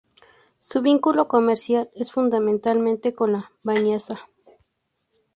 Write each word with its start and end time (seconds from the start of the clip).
Su 0.57 0.81
vínculo 0.81 1.27
comercial 1.27 1.91
es, 1.93 2.11
fundamentalmente, 2.11 3.13
con 3.13 3.33
La 3.33 3.51
Bañeza. 3.61 4.27